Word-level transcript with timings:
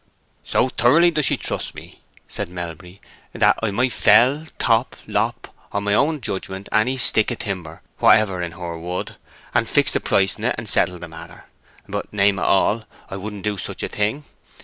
"So 0.43 0.69
thoroughly 0.69 1.11
does 1.11 1.25
she 1.25 1.37
trust 1.37 1.75
me," 1.75 2.01
said 2.27 2.49
Melbury, 2.49 2.99
"that 3.33 3.59
I 3.61 3.69
might 3.69 3.93
fell, 3.93 4.47
top, 4.57 4.95
or 5.07 5.11
lop, 5.11 5.51
on 5.71 5.83
my 5.83 5.93
own 5.93 6.21
judgment, 6.21 6.67
any 6.71 6.97
stick 6.97 7.31
o' 7.31 7.35
timber 7.35 7.83
whatever 7.99 8.41
in 8.41 8.53
her 8.53 8.79
wood, 8.79 9.17
and 9.53 9.69
fix 9.69 9.91
the 9.91 9.99
price 9.99 10.39
o't, 10.39 10.55
and 10.57 10.67
settle 10.67 10.97
the 10.97 11.07
matter. 11.07 11.45
But, 11.87 12.11
name 12.11 12.39
it 12.39 12.45
all! 12.45 12.85
I 13.11 13.17
wouldn't 13.17 13.43
do 13.43 13.59
such 13.59 13.83
a 13.83 13.87
thing. 13.89 14.23